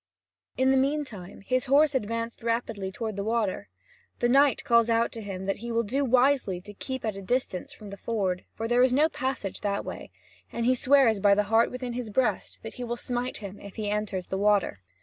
In 0.57 0.71
the 0.71 0.77
meantime, 0.77 1.41
his 1.41 1.65
horse 1.67 1.93
advanced 1.93 2.41
rapidly 2.41 2.91
toward 2.91 3.15
the 3.15 3.23
water. 3.23 3.69
The 4.17 4.29
knight 4.29 4.63
calls 4.63 4.89
out 4.89 5.11
to 5.11 5.21
him 5.21 5.45
that 5.45 5.59
he 5.59 5.71
will 5.71 5.83
do 5.83 6.03
wisely 6.03 6.59
to 6.61 6.73
keep 6.73 7.05
at 7.05 7.15
a 7.15 7.21
distance 7.21 7.71
from 7.71 7.91
the 7.91 7.97
ford, 7.97 8.43
for 8.55 8.67
there 8.67 8.81
is 8.81 8.91
no 8.91 9.09
passage 9.09 9.61
that 9.61 9.85
way; 9.85 10.09
and 10.51 10.65
he 10.65 10.73
swears 10.73 11.19
by 11.19 11.35
the 11.35 11.43
heart 11.53 11.69
within 11.69 11.93
his 11.93 12.09
breast 12.09 12.63
that 12.63 12.73
he 12.81 12.83
will 12.83 12.97
smite 12.97 13.37
him 13.45 13.59
if 13.59 13.75
he 13.75 13.91
enters 13.91 14.25
the 14.25 14.39
water. 14.39 14.79